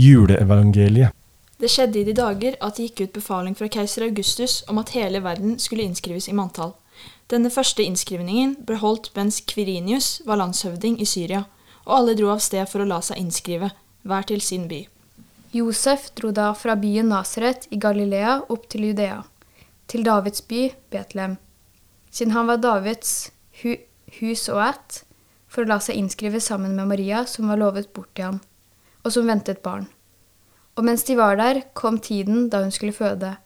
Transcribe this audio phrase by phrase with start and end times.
[0.00, 1.12] Juleevangeliet.
[1.60, 4.94] Det skjedde i de dager at det gikk ut befaling fra keiser Augustus om at
[4.96, 6.72] hele verden skulle innskrives i manntall.
[7.28, 11.44] Denne første innskrivningen ble holdt mens Kvirinius var landshøvding i Syria,
[11.84, 13.70] og alle dro av sted for å la seg innskrive,
[14.08, 14.80] hver til sin by.
[15.52, 19.20] Josef dro da fra byen Nasaret i Galilea opp til Judea,
[19.90, 21.36] til Davids by Betlehem,
[22.10, 23.76] siden han var Davids hu
[24.20, 25.02] hus og ætt,
[25.50, 28.40] for å la seg innskrive sammen med Maria, som var lovet bort til ham,
[29.04, 29.86] og som ventet barn.
[30.76, 33.36] Og mens de var der, kom tiden da hun skulle føde,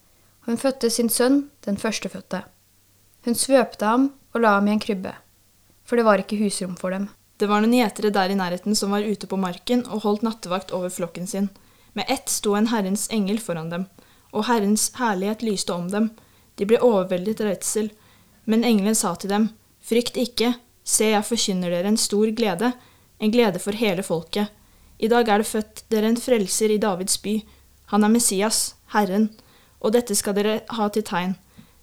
[0.44, 2.42] hun fødte sin sønn, den førstefødte.
[3.24, 5.14] Hun svøpte ham og la ham i en krybbe,
[5.84, 7.08] for det var ikke husrom for dem.
[7.40, 10.74] Det var noen gjetere der i nærheten som var ute på marken og holdt nattevakt
[10.76, 11.48] over flokken sin.
[11.94, 13.86] Med ett sto en Herrens engel foran dem,
[14.34, 16.10] og Herrens herlighet lyste om dem.
[16.58, 17.90] De ble overveldet av redsel.
[18.44, 19.48] Men engelen sa til dem,
[19.84, 22.70] Frykt ikke, se, jeg forkynner dere en stor glede,
[23.20, 24.52] en glede for hele folket.
[25.04, 27.34] I dag er det født dere en frelser i Davids by.
[27.92, 29.28] Han er Messias, Herren,
[29.84, 31.34] og dette skal dere ha til tegn.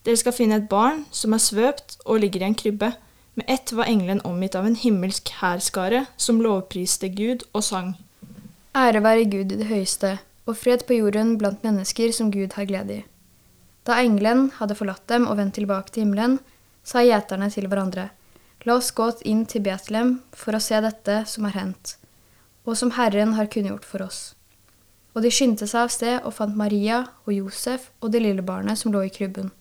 [0.01, 2.95] Dere skal finne et barn som er svøpt og ligger i en krybbe.
[3.37, 7.93] Med ett var engelen omgitt av en himmelsk hærskare som lovpriste Gud og sang.
[8.73, 10.17] Ære være Gud i det høyeste,
[10.49, 13.05] og fred på jorden blant mennesker som Gud har glede i.
[13.85, 16.39] Da engelen hadde forlatt dem og vendt tilbake til himmelen,
[16.83, 18.09] sa gjeterne til hverandre,
[18.65, 21.95] La oss gå inn til Betlehem for å se dette som har hendt,
[22.65, 24.35] og som Herren har kunngjort for oss.
[25.15, 28.79] Og de skyndte seg av sted og fant Maria og Josef og det lille barnet
[28.79, 29.51] som lå i krybben.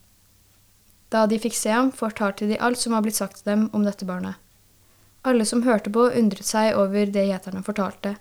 [1.11, 3.83] Da de fikk se ham, fortalte de alt som var blitt sagt til dem om
[3.83, 4.37] dette barnet.
[5.27, 8.15] Alle som hørte på, undret seg over det gjeterne fortalte.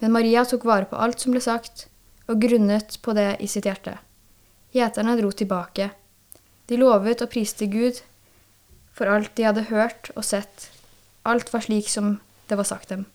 [0.00, 1.88] Men Maria tok vare på alt som ble sagt,
[2.28, 3.96] og grunnet på det i sitt hjerte.
[4.76, 5.90] Gjeterne dro tilbake.
[6.70, 7.98] De lovet og priste Gud
[8.94, 10.68] for alt de hadde hørt og sett.
[11.26, 12.18] Alt var slik som
[12.52, 13.08] det var sagt dem.